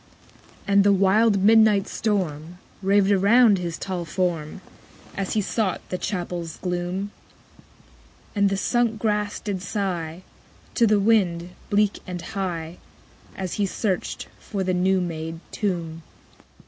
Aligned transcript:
11. 0.65 0.73
And 0.73 0.83
the 0.83 0.93
wild 0.93 1.43
midnight 1.43 1.87
storm 1.87 2.57
Raved 2.81 3.11
around 3.11 3.59
his 3.59 3.77
tall 3.77 4.03
form, 4.03 4.61
_60 5.13 5.13
As 5.17 5.33
he 5.33 5.41
sought 5.41 5.87
the 5.89 5.97
chapel's 5.99 6.57
gloom: 6.57 7.11
And 8.35 8.49
the 8.49 8.57
sunk 8.57 8.97
grass 8.97 9.39
did 9.39 9.61
sigh 9.61 10.23
To 10.73 10.87
the 10.87 10.99
wind, 10.99 11.49
bleak 11.69 11.99
and 12.07 12.19
high, 12.19 12.77
As 13.35 13.53
he 13.61 13.67
searched 13.67 14.27
for 14.39 14.63
the 14.63 14.73
new 14.73 15.01
made 15.01 15.39
tomb. 15.51 16.01